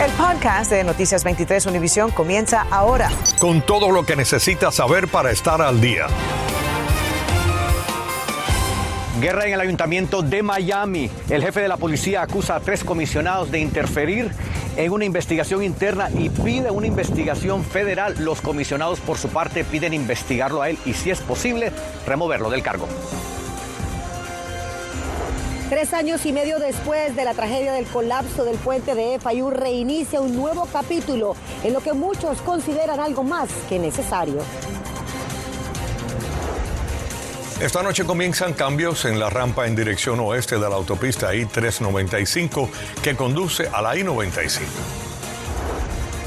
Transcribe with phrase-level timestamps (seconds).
[0.00, 3.10] El podcast de Noticias 23 Univisión comienza ahora.
[3.38, 6.06] Con todo lo que necesitas saber para estar al día.
[9.20, 11.08] Guerra en el ayuntamiento de Miami.
[11.28, 14.32] El jefe de la policía acusa a tres comisionados de interferir
[14.76, 18.16] en una investigación interna y pide una investigación federal.
[18.18, 21.70] Los comisionados, por su parte, piden investigarlo a él y, si es posible,
[22.06, 22.88] removerlo del cargo.
[25.72, 30.20] Tres años y medio después de la tragedia del colapso del puente de FIU, reinicia
[30.20, 31.34] un nuevo capítulo
[31.64, 34.42] en lo que muchos consideran algo más que necesario.
[37.58, 42.68] Esta noche comienzan cambios en la rampa en dirección oeste de la autopista I-395
[43.02, 44.60] que conduce a la I-95.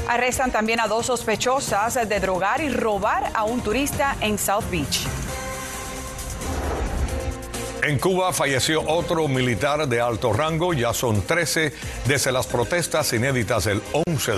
[0.08, 5.06] Arrestan también a dos sospechosas de drogar y robar a un turista en South Beach.
[7.86, 11.72] En Cuba falleció otro militar de alto rango, ya son 13
[12.04, 14.32] desde las protestas inéditas del 11.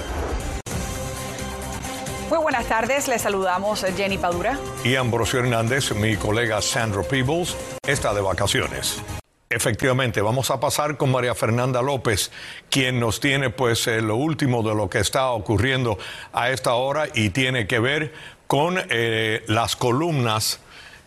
[2.29, 4.59] Muy buenas tardes, les saludamos Jenny Padura.
[4.85, 9.01] Y Ambrosio Hernández, mi colega Sandro Peebles, está de vacaciones.
[9.49, 12.30] Efectivamente, vamos a pasar con María Fernanda López,
[12.68, 15.96] quien nos tiene pues eh, lo último de lo que está ocurriendo
[16.35, 18.12] a esta hora y tiene que ver
[18.46, 20.60] con eh, las columnas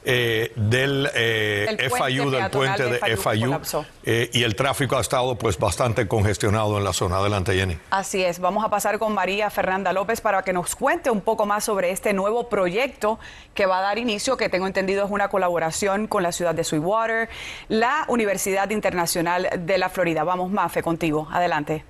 [0.04, 3.60] eh, del eh, FIU, del puente de FIU,
[4.04, 7.18] eh, y el tráfico ha estado pues bastante congestionado en la zona.
[7.18, 7.78] Adelante, Jenny.
[7.92, 11.46] Así es, vamos a pasar con María Fernanda López para que nos cuente un poco
[11.46, 13.20] más sobre este nuevo proyecto
[13.54, 16.64] que va a dar inicio, que tengo entendido es una colaboración con la ciudad de
[16.64, 17.30] Sweetwater,
[17.70, 20.24] la Universidad Internacional de la Florida.
[20.24, 21.28] Vamos, Mafe, contigo.
[21.32, 21.84] Adelante.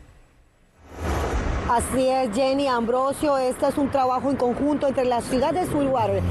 [1.72, 3.38] Así es, Jenny Ambrosio.
[3.38, 6.22] Este es un trabajo en conjunto entre la ciudad de Sweetwater,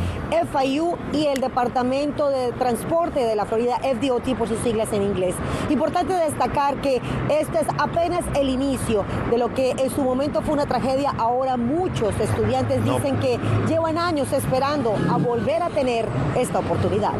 [0.53, 5.35] FIU y el Departamento de Transporte de la Florida, FDOT por sus siglas en inglés.
[5.71, 10.53] Importante destacar que este es apenas el inicio de lo que en su momento fue
[10.53, 11.15] una tragedia.
[11.17, 16.05] Ahora muchos estudiantes dicen que llevan años esperando a volver a tener
[16.37, 17.15] esta oportunidad.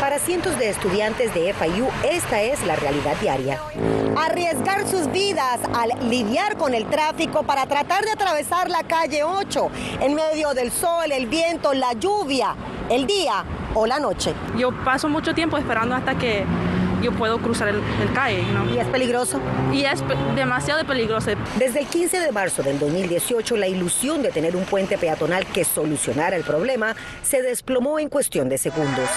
[0.00, 3.60] Para cientos de estudiantes de FIU, esta es la realidad diaria.
[4.16, 9.70] Arriesgar sus vidas al lidiar con el tráfico para tratar de atravesar la calle 8
[10.00, 12.54] en medio del sol, el viento, la lluvia,
[12.88, 13.44] el día
[13.74, 14.32] o la noche.
[14.56, 16.44] Yo paso mucho tiempo esperando hasta que
[17.02, 18.42] yo puedo cruzar el, el calle.
[18.54, 18.72] ¿no?
[18.74, 19.38] ¿Y es peligroso?
[19.70, 21.32] Y es pe- demasiado peligroso.
[21.58, 25.64] Desde el 15 de marzo del 2018, la ilusión de tener un puente peatonal que
[25.64, 29.10] solucionara el problema se desplomó en cuestión de segundos.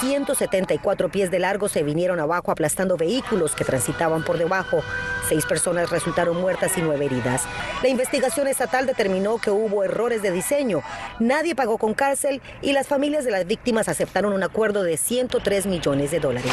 [0.00, 4.82] 174 pies de largo se vinieron abajo aplastando vehículos que transitaban por debajo.
[5.28, 7.42] Seis personas resultaron muertas y nueve heridas.
[7.82, 10.82] La investigación estatal determinó que hubo errores de diseño.
[11.18, 15.66] Nadie pagó con cárcel y las familias de las víctimas aceptaron un acuerdo de 103
[15.66, 16.52] millones de dólares.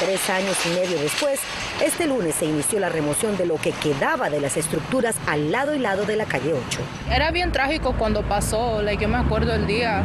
[0.00, 1.40] Tres años y medio después,
[1.82, 5.74] este lunes se inició la remoción de lo que quedaba de las estructuras al lado
[5.74, 6.80] y lado de la calle 8.
[7.10, 10.02] Era bien trágico cuando pasó, like, yo me acuerdo el día,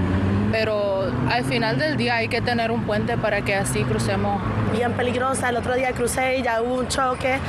[0.51, 4.41] pero al final del día hay que tener un puente para que así crucemos.
[4.71, 5.49] bien peligrosa.
[5.49, 7.39] El otro día crucé y ya hubo un choque.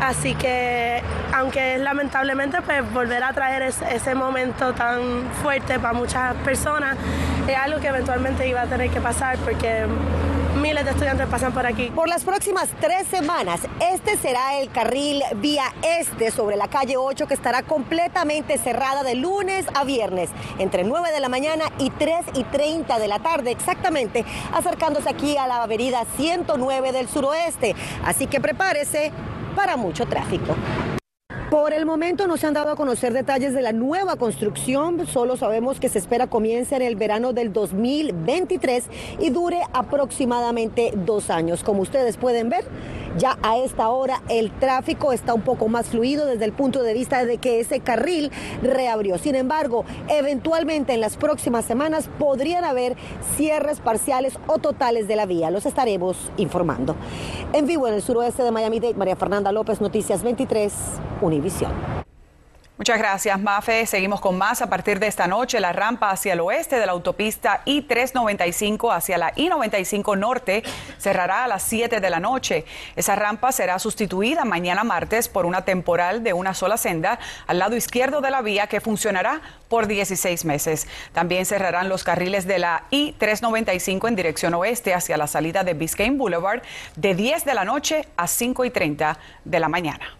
[0.00, 1.02] Así que,
[1.34, 6.96] aunque lamentablemente pues volver a traer es- ese momento tan fuerte para muchas personas,
[7.46, 9.86] es algo que eventualmente iba a tener que pasar porque
[10.56, 11.90] miles de estudiantes pasan por aquí.
[11.94, 13.60] Por las próximas tres semanas,
[13.92, 15.64] este será el carril vía
[16.00, 21.12] este sobre la calle 8 que estará completamente cerrada de lunes a viernes, entre 9
[21.12, 25.62] de la mañana y 3 y 30 de la tarde, exactamente, acercándose aquí a la
[25.62, 27.74] avenida 109 del suroeste.
[28.04, 29.12] Así que prepárese
[29.54, 30.54] para mucho tráfico.
[31.50, 35.36] Por el momento no se han dado a conocer detalles de la nueva construcción, solo
[35.36, 38.84] sabemos que se espera comience en el verano del 2023
[39.18, 41.64] y dure aproximadamente dos años.
[41.64, 42.64] Como ustedes pueden ver,
[43.18, 46.94] ya a esta hora el tráfico está un poco más fluido desde el punto de
[46.94, 48.30] vista de que ese carril
[48.62, 49.18] reabrió.
[49.18, 52.96] Sin embargo, eventualmente en las próximas semanas podrían haber
[53.36, 55.50] cierres parciales o totales de la vía.
[55.50, 56.96] Los estaremos informando.
[57.52, 60.72] En vivo en el suroeste de Miami-Dade, María Fernanda López, Noticias 23,
[61.20, 62.09] Univisión.
[62.80, 63.84] Muchas gracias, Mafe.
[63.84, 64.62] Seguimos con más.
[64.62, 69.18] A partir de esta noche, la rampa hacia el oeste de la autopista I-395 hacia
[69.18, 70.62] la I-95 norte
[70.96, 72.64] cerrará a las 7 de la noche.
[72.96, 77.76] Esa rampa será sustituida mañana martes por una temporal de una sola senda al lado
[77.76, 80.88] izquierdo de la vía que funcionará por 16 meses.
[81.12, 86.16] También cerrarán los carriles de la I-395 en dirección oeste hacia la salida de Biscayne
[86.16, 86.62] Boulevard
[86.96, 90.19] de 10 de la noche a 5 y 30 de la mañana.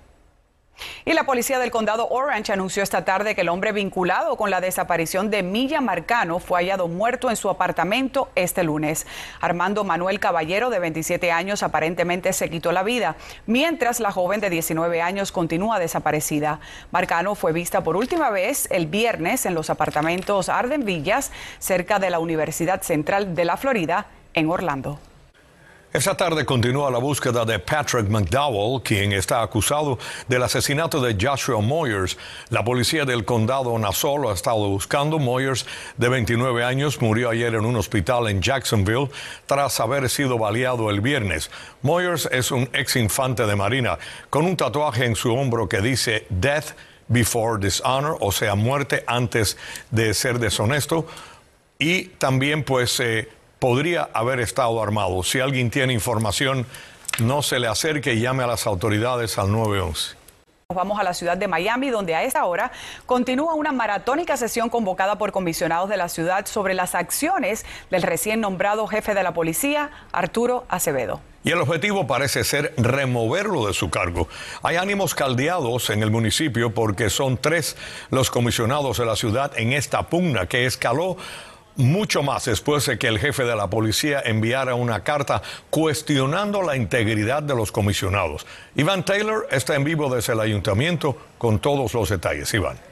[1.04, 4.60] Y la policía del condado Orange anunció esta tarde que el hombre vinculado con la
[4.60, 9.06] desaparición de Milla Marcano fue hallado muerto en su apartamento este lunes.
[9.40, 13.16] Armando Manuel Caballero, de 27 años, aparentemente se quitó la vida,
[13.46, 16.60] mientras la joven de 19 años continúa desaparecida.
[16.90, 22.10] Marcano fue vista por última vez el viernes en los apartamentos Arden Villas, cerca de
[22.10, 24.98] la Universidad Central de la Florida, en Orlando.
[25.92, 29.98] Esta tarde continúa la búsqueda de Patrick McDowell, quien está acusado
[30.28, 32.16] del asesinato de Joshua Moyers.
[32.48, 35.18] La policía del condado Nassau lo ha estado buscando.
[35.18, 35.66] Moyers,
[35.96, 39.10] de 29 años, murió ayer en un hospital en Jacksonville
[39.46, 41.50] tras haber sido baleado el viernes.
[41.82, 43.98] Moyers es un ex infante de Marina
[44.30, 46.76] con un tatuaje en su hombro que dice Death
[47.08, 49.56] Before Dishonor, o sea, muerte antes
[49.90, 51.08] de ser deshonesto.
[51.80, 53.28] Y también, pues, eh,
[53.60, 55.22] podría haber estado armado.
[55.22, 56.66] Si alguien tiene información,
[57.20, 60.16] no se le acerque y llame a las autoridades al 911.
[60.74, 62.70] Vamos a la ciudad de Miami, donde a esta hora
[63.04, 68.40] continúa una maratónica sesión convocada por comisionados de la ciudad sobre las acciones del recién
[68.40, 71.20] nombrado jefe de la policía, Arturo Acevedo.
[71.42, 74.28] Y el objetivo parece ser removerlo de su cargo.
[74.62, 77.76] Hay ánimos caldeados en el municipio porque son tres
[78.10, 81.16] los comisionados de la ciudad en esta pugna que escaló
[81.80, 86.76] mucho más después de que el jefe de la policía enviara una carta cuestionando la
[86.76, 88.46] integridad de los comisionados.
[88.76, 92.52] Iván Taylor está en vivo desde el ayuntamiento con todos los detalles.
[92.54, 92.89] Iván.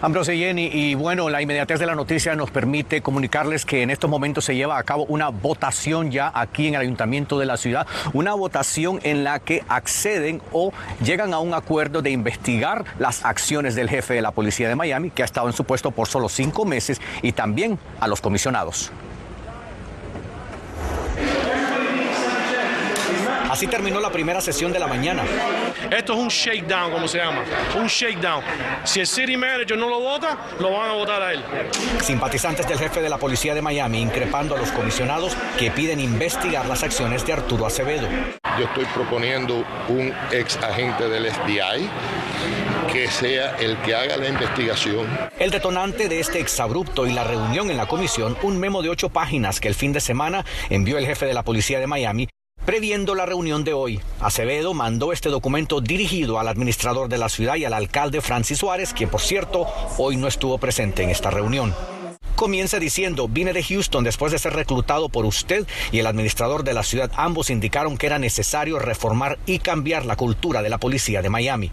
[0.00, 4.08] Ambrose Jenny, y bueno, la inmediatez de la noticia nos permite comunicarles que en estos
[4.08, 7.84] momentos se lleva a cabo una votación ya aquí en el ayuntamiento de la ciudad,
[8.12, 10.72] una votación en la que acceden o
[11.02, 15.10] llegan a un acuerdo de investigar las acciones del jefe de la policía de Miami,
[15.10, 18.92] que ha estado en su puesto por solo cinco meses, y también a los comisionados.
[23.58, 25.24] Así terminó la primera sesión de la mañana.
[25.90, 27.42] Esto es un shakedown, como se llama.
[27.76, 28.40] Un shakedown.
[28.84, 31.42] Si el city manager no lo vota, lo van a votar a él.
[32.00, 36.66] Simpatizantes del jefe de la policía de Miami increpando a los comisionados que piden investigar
[36.66, 38.06] las acciones de Arturo Acevedo.
[38.60, 41.90] Yo estoy proponiendo un ex agente del FBI
[42.92, 45.04] que sea el que haga la investigación.
[45.36, 49.08] El detonante de este exabrupto y la reunión en la comisión, un memo de ocho
[49.08, 52.28] páginas que el fin de semana envió el jefe de la policía de Miami
[52.68, 57.56] Previendo la reunión de hoy, Acevedo mandó este documento dirigido al administrador de la ciudad
[57.56, 59.66] y al alcalde Francis Suárez, quien por cierto
[59.96, 61.74] hoy no estuvo presente en esta reunión.
[62.36, 66.74] Comienza diciendo, vine de Houston después de ser reclutado por usted y el administrador de
[66.74, 67.10] la ciudad.
[67.16, 71.72] Ambos indicaron que era necesario reformar y cambiar la cultura de la policía de Miami.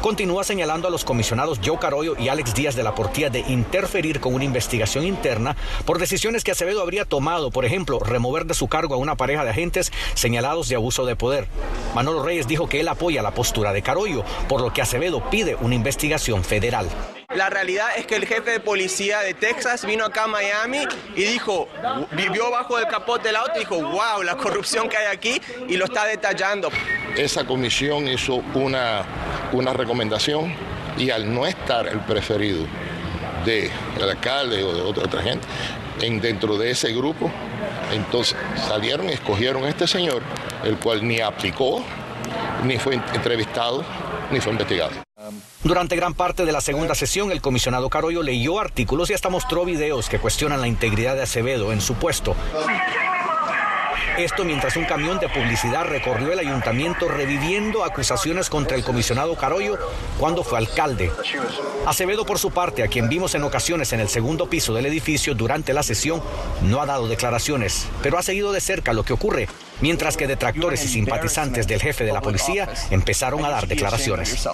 [0.00, 4.20] Continúa señalando a los comisionados Joe Carollo y Alex Díaz de la Portilla de interferir
[4.20, 8.68] con una investigación interna por decisiones que Acevedo habría tomado, por ejemplo, remover de su
[8.68, 11.48] cargo a una pareja de agentes señalados de abuso de poder.
[11.94, 15.56] Manolo Reyes dijo que él apoya la postura de Carollo, por lo que Acevedo pide
[15.56, 16.86] una investigación federal.
[17.34, 20.86] La realidad es que el jefe de policía de Texas vino acá a Miami
[21.16, 21.68] y dijo,
[22.12, 25.76] vivió bajo el capot del auto y dijo, wow, la corrupción que hay aquí y
[25.76, 26.70] lo está detallando.
[27.16, 29.04] Esa comisión hizo una,
[29.52, 30.54] una recomendación
[30.98, 32.66] y al no estar el preferido
[33.44, 33.70] del
[34.02, 35.46] alcalde o de otra, otra gente
[36.00, 37.30] en, dentro de ese grupo,
[37.92, 38.36] entonces
[38.68, 40.22] salieron y escogieron este señor,
[40.64, 41.82] el cual ni aplicó,
[42.64, 43.84] ni fue entrevistado,
[44.30, 44.92] ni fue investigado.
[45.62, 49.64] Durante gran parte de la segunda sesión, el comisionado Carollo leyó artículos y hasta mostró
[49.64, 52.36] videos que cuestionan la integridad de Acevedo en su puesto.
[54.18, 59.76] Esto mientras un camión de publicidad recorrió el ayuntamiento reviviendo acusaciones contra el comisionado Carollo
[60.18, 61.10] cuando fue alcalde.
[61.84, 65.34] Acevedo, por su parte, a quien vimos en ocasiones en el segundo piso del edificio
[65.34, 66.22] durante la sesión,
[66.62, 69.48] no ha dado declaraciones, pero ha seguido de cerca lo que ocurre,
[69.80, 74.46] mientras que detractores y simpatizantes del jefe de la policía empezaron a dar declaraciones.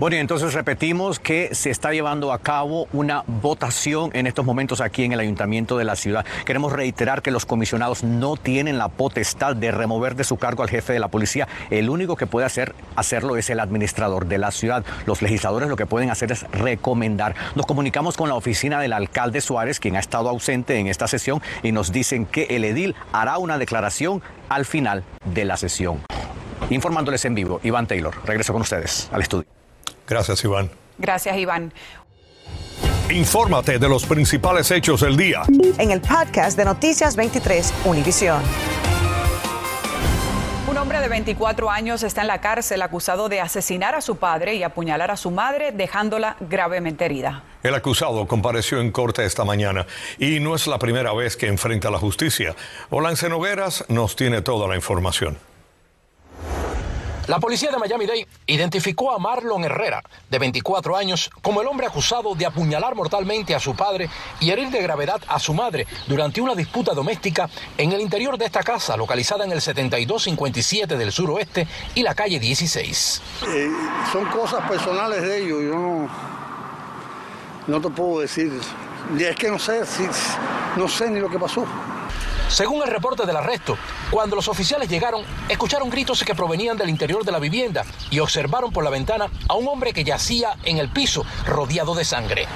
[0.00, 4.80] Bueno, y entonces repetimos que se está llevando a cabo una votación en estos momentos
[4.80, 6.24] aquí en el ayuntamiento de la ciudad.
[6.44, 10.70] Queremos reiterar que los comisionados no tienen la potestad de remover de su cargo al
[10.70, 11.48] jefe de la policía.
[11.70, 14.84] El único que puede hacer, hacerlo es el administrador de la ciudad.
[15.04, 17.34] Los legisladores lo que pueden hacer es recomendar.
[17.56, 21.42] Nos comunicamos con la oficina del alcalde Suárez, quien ha estado ausente en esta sesión,
[21.64, 25.98] y nos dicen que el edil hará una declaración al final de la sesión.
[26.70, 28.14] Informándoles en vivo, Iván Taylor.
[28.24, 29.57] Regreso con ustedes al estudio.
[30.08, 30.70] Gracias, Iván.
[30.98, 31.72] Gracias, Iván.
[33.10, 35.42] Infórmate de los principales hechos del día.
[35.78, 38.42] En el podcast de Noticias 23, Univisión.
[40.68, 44.54] Un hombre de 24 años está en la cárcel acusado de asesinar a su padre
[44.54, 47.42] y apuñalar a su madre dejándola gravemente herida.
[47.62, 49.86] El acusado compareció en corte esta mañana
[50.18, 52.54] y no es la primera vez que enfrenta la justicia.
[52.90, 55.38] Olance Nogueras nos tiene toda la información.
[57.28, 62.34] La policía de Miami-Dade identificó a Marlon Herrera, de 24 años, como el hombre acusado
[62.34, 64.08] de apuñalar mortalmente a su padre
[64.40, 68.46] y herir de gravedad a su madre durante una disputa doméstica en el interior de
[68.46, 73.22] esta casa, localizada en el 7257 del suroeste y la calle 16.
[73.46, 73.70] Eh,
[74.10, 76.08] son cosas personales de ellos, yo no,
[77.66, 78.58] no te puedo decir.
[79.18, 79.82] Es que no sé,
[80.76, 81.66] no sé ni lo que pasó.
[82.48, 83.76] Según el reporte del arresto,
[84.10, 88.72] cuando los oficiales llegaron, escucharon gritos que provenían del interior de la vivienda y observaron
[88.72, 92.46] por la ventana a un hombre que yacía en el piso, rodeado de sangre.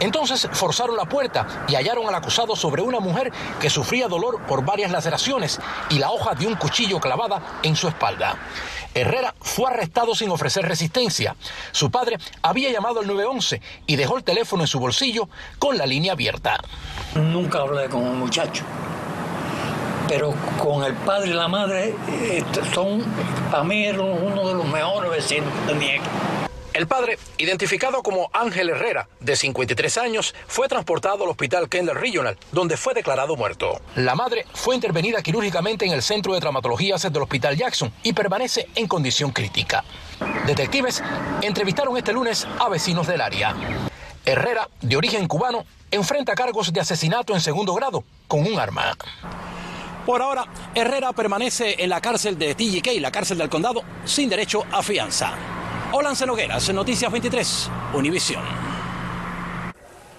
[0.00, 4.66] Entonces forzaron la puerta y hallaron al acusado sobre una mujer que sufría dolor por
[4.66, 8.36] varias laceraciones y la hoja de un cuchillo clavada en su espalda.
[8.94, 11.36] Herrera fue arrestado sin ofrecer resistencia.
[11.72, 15.28] Su padre había llamado al 911 y dejó el teléfono en su bolsillo
[15.58, 16.58] con la línea abierta.
[17.14, 18.64] Nunca hablé con un muchacho
[20.08, 22.42] pero con el padre y la madre eh,
[22.74, 23.04] son
[23.50, 26.10] para mí uno de los mejores vecinos de Nieca.
[26.78, 32.38] El padre, identificado como Ángel Herrera, de 53 años, fue transportado al hospital Kendall Regional,
[32.52, 33.80] donde fue declarado muerto.
[33.96, 38.68] La madre fue intervenida quirúrgicamente en el centro de traumatologías del hospital Jackson y permanece
[38.76, 39.82] en condición crítica.
[40.46, 41.02] Detectives
[41.42, 43.56] entrevistaron este lunes a vecinos del área.
[44.24, 48.94] Herrera, de origen cubano, enfrenta cargos de asesinato en segundo grado con un arma.
[50.08, 54.64] Por ahora, Herrera permanece en la cárcel de TGK, la cárcel del condado, sin derecho
[54.72, 55.34] a fianza.
[55.92, 58.42] Olance Nogueras, Noticias 23, Univisión.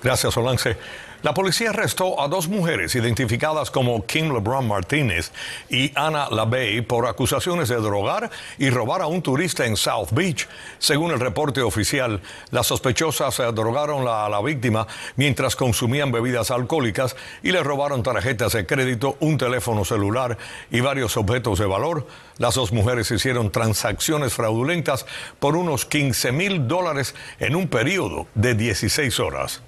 [0.04, 0.78] Gracias, Olance.
[1.22, 5.34] La policía arrestó a dos mujeres identificadas como Kim LeBron Martínez
[5.70, 10.48] y Ana LaBey por acusaciones de drogar y robar a un turista en South Beach.
[10.78, 12.22] Según el reporte oficial,
[12.52, 18.66] las sospechosas drogaron a la víctima mientras consumían bebidas alcohólicas y le robaron tarjetas de
[18.66, 20.38] crédito, un teléfono celular
[20.72, 22.08] y varios objetos de valor.
[22.38, 25.06] Las dos mujeres hicieron transacciones fraudulentas
[25.40, 29.62] por unos 15 mil dólares en un periodo de 16 horas.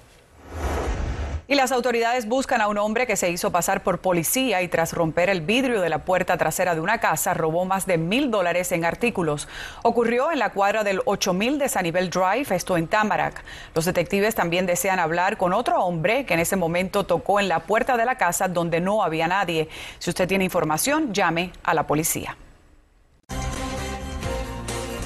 [1.52, 4.94] Y las autoridades buscan a un hombre que se hizo pasar por policía y tras
[4.94, 8.72] romper el vidrio de la puerta trasera de una casa robó más de mil dólares
[8.72, 9.48] en artículos.
[9.82, 13.44] Ocurrió en la cuadra del 8000 de Sanibel Drive, esto en Tamarack.
[13.74, 17.60] Los detectives también desean hablar con otro hombre que en ese momento tocó en la
[17.60, 19.68] puerta de la casa donde no había nadie.
[19.98, 22.34] Si usted tiene información, llame a la policía.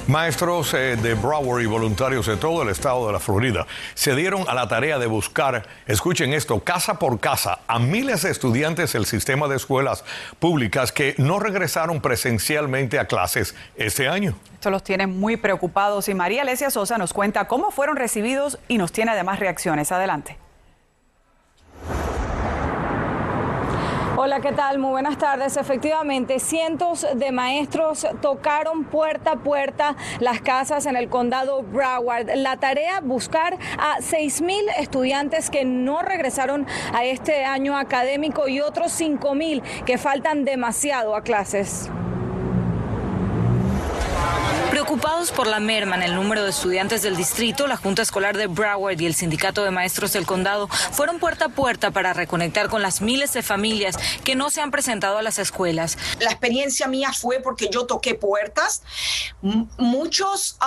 [0.07, 4.45] Maestros eh, de Broward y voluntarios de todo el estado de la Florida se dieron
[4.47, 9.05] a la tarea de buscar, escuchen esto, casa por casa a miles de estudiantes del
[9.05, 10.05] sistema de escuelas
[10.39, 14.33] públicas que no regresaron presencialmente a clases este año.
[14.53, 18.77] Esto los tiene muy preocupados y María Alesia Sosa nos cuenta cómo fueron recibidos y
[18.77, 19.91] nos tiene además reacciones.
[19.91, 20.37] Adelante.
[24.27, 24.77] Hola, ¿qué tal?
[24.77, 25.55] Muy buenas tardes.
[25.55, 32.35] Efectivamente, cientos de maestros tocaron puerta a puerta las casas en el condado Broward.
[32.35, 38.99] La tarea, buscar a 6.000 estudiantes que no regresaron a este año académico y otros
[38.99, 41.89] 5.000 que faltan demasiado a clases.
[44.97, 48.47] Preocupados por la merma en el número de estudiantes del distrito, la Junta Escolar de
[48.47, 52.81] Broward y el Sindicato de Maestros del Condado fueron puerta a puerta para reconectar con
[52.81, 55.99] las miles de familias que no se han presentado a las escuelas.
[56.19, 58.81] La experiencia mía fue porque yo toqué puertas.
[59.77, 60.57] muchos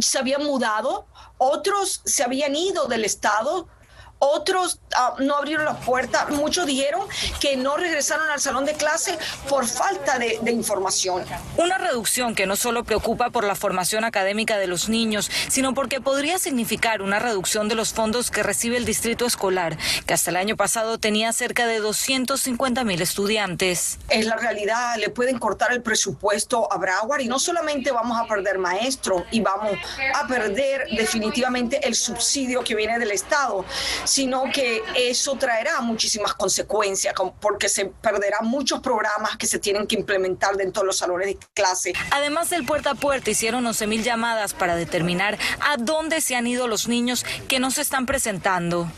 [0.00, 1.06] se habían mudado,
[1.38, 3.68] otros se habían ido del estado
[4.18, 7.06] otros ah, no abrieron la puerta, muchos dijeron
[7.40, 9.18] que no regresaron al salón de clase
[9.48, 11.24] por falta de, de, información.
[11.56, 16.00] Una reducción que no solo preocupa por la formación académica de los niños, sino porque
[16.00, 20.36] podría significar una reducción de los fondos que recibe el distrito escolar, que hasta el
[20.36, 23.98] año pasado tenía cerca de 250 mil estudiantes.
[24.08, 28.26] Es la realidad, le pueden cortar el presupuesto a Broward y no solamente vamos a
[28.26, 29.72] perder maestros y vamos
[30.14, 33.64] a perder definitivamente el subsidio que viene del Estado
[34.06, 39.96] sino que eso traerá muchísimas consecuencias, porque se perderán muchos programas que se tienen que
[39.96, 41.92] implementar dentro de los salones de clase.
[42.10, 46.46] Además del puerta a puerta, hicieron 11 mil llamadas para determinar a dónde se han
[46.46, 48.90] ido los niños que no se están presentando.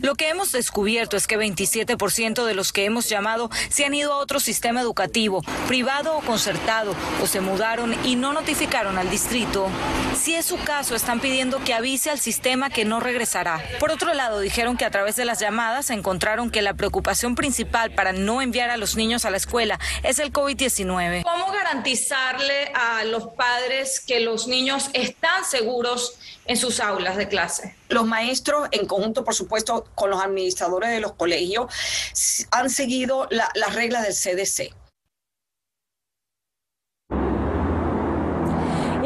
[0.00, 4.12] Lo que hemos descubierto es que 27% de los que hemos llamado se han ido
[4.12, 9.66] a otro sistema educativo, privado o concertado, o se mudaron y no notificaron al distrito.
[10.14, 13.60] Si es su caso, están pidiendo que avise al sistema que no regresará.
[13.80, 17.90] Por otro lado, dijeron que a través de las llamadas encontraron que la preocupación principal
[17.90, 21.24] para no enviar a los niños a la escuela es el COVID-19.
[21.24, 26.16] ¿Cómo garantizarle a los padres que los niños están seguros
[26.46, 27.77] en sus aulas de clase?
[27.88, 31.72] Los maestros, en conjunto, por supuesto, con los administradores de los colegios,
[32.50, 34.74] han seguido las reglas del CDC.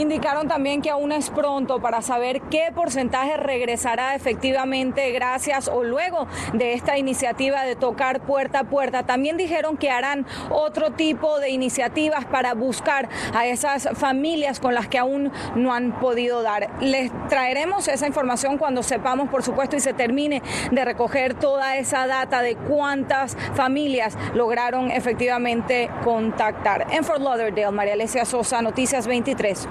[0.02, 6.26] Indicaron también que aún es pronto para saber qué porcentaje regresará efectivamente gracias o luego
[6.52, 9.04] de esta iniciativa de tocar puerta a puerta.
[9.04, 14.88] También dijeron que harán otro tipo de iniciativas para buscar a esas familias con las
[14.88, 16.68] que aún no han podido dar.
[16.80, 20.42] Les traeremos esa información cuando sepamos, por supuesto, y se termine
[20.72, 26.88] de recoger toda esa data de cuántas familias lograron efectivamente contactar.
[26.90, 29.68] En Fort Lauderdale, María Alesia Sosa, Noticias 23,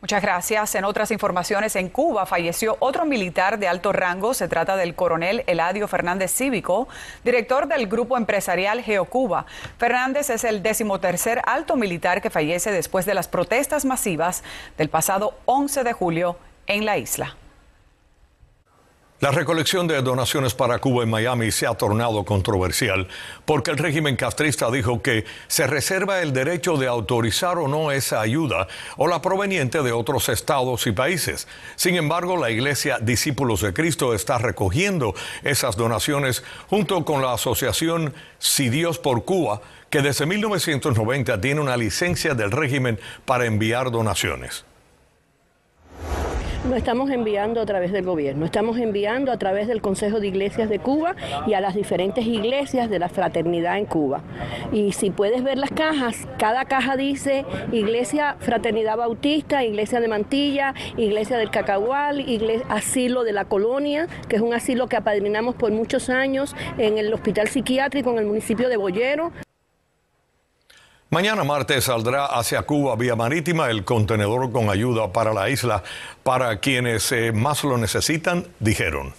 [0.00, 0.74] Muchas gracias.
[0.76, 4.32] En otras informaciones, en Cuba falleció otro militar de alto rango.
[4.32, 6.88] Se trata del coronel Eladio Fernández Cívico,
[7.22, 9.44] director del grupo empresarial GeoCuba.
[9.78, 14.42] Fernández es el decimotercer alto militar que fallece después de las protestas masivas
[14.78, 17.36] del pasado 11 de julio en la isla.
[19.20, 23.06] La recolección de donaciones para Cuba en Miami se ha tornado controversial
[23.44, 28.22] porque el régimen castrista dijo que se reserva el derecho de autorizar o no esa
[28.22, 31.48] ayuda o la proveniente de otros estados y países.
[31.76, 38.14] Sin embargo, la Iglesia Discípulos de Cristo está recogiendo esas donaciones junto con la asociación
[38.38, 39.60] Si Dios por Cuba,
[39.90, 44.64] que desde 1990 tiene una licencia del régimen para enviar donaciones.
[46.68, 50.68] No estamos enviando a través del gobierno, estamos enviando a través del Consejo de Iglesias
[50.68, 54.20] de Cuba y a las diferentes iglesias de la fraternidad en Cuba.
[54.70, 60.74] Y si puedes ver las cajas, cada caja dice Iglesia Fraternidad Bautista, Iglesia de Mantilla,
[60.98, 62.26] Iglesia del Cacahual,
[62.68, 67.12] Asilo de la Colonia, que es un asilo que apadrinamos por muchos años en el
[67.14, 69.32] Hospital Psiquiátrico en el municipio de Boyero.
[71.12, 75.82] Mañana martes saldrá hacia Cuba vía marítima el contenedor con ayuda para la isla
[76.22, 79.12] para quienes eh, más lo necesitan, dijeron.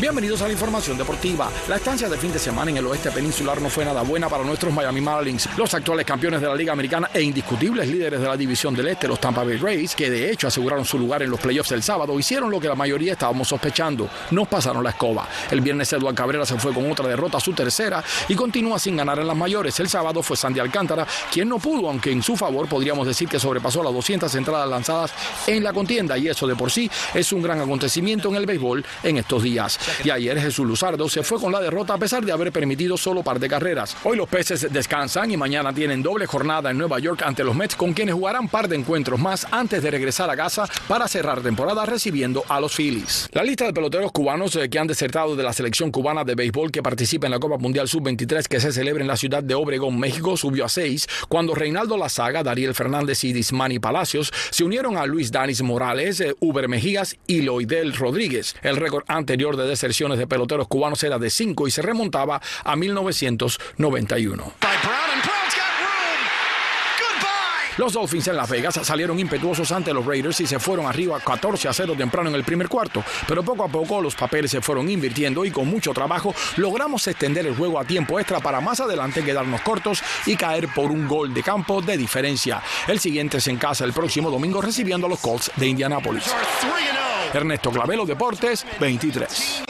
[0.00, 1.50] Bienvenidos a la información deportiva.
[1.68, 4.42] La estancia de fin de semana en el oeste peninsular no fue nada buena para
[4.42, 8.34] nuestros Miami Marlins, los actuales campeones de la Liga Americana e indiscutibles líderes de la
[8.34, 11.38] división del este, los Tampa Bay Rays, que de hecho aseguraron su lugar en los
[11.38, 15.28] playoffs el sábado, hicieron lo que la mayoría estábamos sospechando, nos pasaron la escoba.
[15.50, 19.18] El viernes Eduardo Cabrera se fue con otra derrota, su tercera, y continúa sin ganar
[19.18, 19.78] en las mayores.
[19.80, 23.38] El sábado fue Sandy Alcántara, quien no pudo, aunque en su favor podríamos decir que
[23.38, 25.12] sobrepasó las 200 entradas lanzadas
[25.46, 28.82] en la contienda, y eso de por sí es un gran acontecimiento en el béisbol
[29.02, 29.78] en estos días.
[30.04, 33.22] Y ayer Jesús Luzardo se fue con la derrota a pesar de haber permitido solo
[33.22, 33.96] par de carreras.
[34.04, 37.76] Hoy los peces descansan y mañana tienen doble jornada en Nueva York ante los Mets
[37.76, 41.86] con quienes jugarán par de encuentros más antes de regresar a casa para cerrar temporada
[41.86, 43.28] recibiendo a los Phillies.
[43.32, 46.70] La lista de peloteros cubanos eh, que han desertado de la selección cubana de béisbol
[46.70, 49.98] que participa en la Copa Mundial Sub-23 que se celebra en la ciudad de Obregón,
[49.98, 55.06] México, subió a seis cuando Reinaldo Lazaga, Dariel Fernández y Dismani Palacios se unieron a
[55.06, 58.54] Luis Danis Morales, eh, Uber Mejías y Loidel Rodríguez.
[58.62, 62.76] El récord anterior de deserciones de peloteros cubanos era de 5 y se remontaba a
[62.76, 64.52] 1991.
[67.78, 71.66] Los Dolphins en Las Vegas salieron impetuosos ante los Raiders y se fueron arriba 14
[71.66, 74.90] a 0 temprano en el primer cuarto, pero poco a poco los papeles se fueron
[74.90, 79.24] invirtiendo y con mucho trabajo logramos extender el juego a tiempo extra para más adelante
[79.24, 82.60] quedarnos cortos y caer por un gol de campo de diferencia.
[82.86, 86.24] El siguiente es en casa el próximo domingo recibiendo a los Colts de Indianápolis.
[87.32, 89.69] Ernesto Clavelo Deportes 23.